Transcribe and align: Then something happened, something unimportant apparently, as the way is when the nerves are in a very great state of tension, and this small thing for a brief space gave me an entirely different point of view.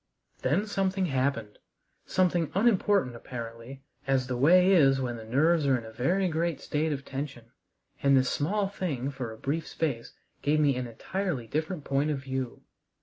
Then 0.41 0.65
something 0.65 1.05
happened, 1.05 1.59
something 2.07 2.49
unimportant 2.55 3.15
apparently, 3.15 3.83
as 4.07 4.25
the 4.25 4.35
way 4.35 4.71
is 4.71 4.99
when 4.99 5.15
the 5.15 5.23
nerves 5.23 5.67
are 5.67 5.77
in 5.77 5.85
a 5.85 5.91
very 5.91 6.27
great 6.27 6.59
state 6.59 6.91
of 6.91 7.05
tension, 7.05 7.51
and 8.01 8.17
this 8.17 8.27
small 8.31 8.67
thing 8.67 9.11
for 9.11 9.31
a 9.31 9.37
brief 9.37 9.67
space 9.67 10.13
gave 10.41 10.59
me 10.59 10.75
an 10.75 10.87
entirely 10.87 11.45
different 11.45 11.83
point 11.83 12.09
of 12.09 12.17
view. 12.17 12.63